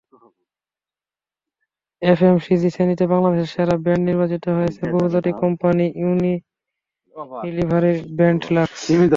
[2.01, 8.81] FMCG শ্রেণিতে বাংলাদেশের সেরা ব্র্যান্ড নির্বাচিত হয়েছে বহুজাতিক কোম্পানি ইউনিলিভারের ব্র্যান্ড লাক্স।